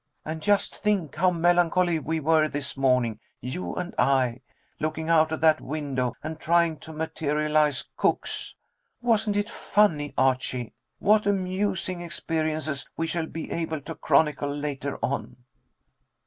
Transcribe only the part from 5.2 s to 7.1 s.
of that window, and trying to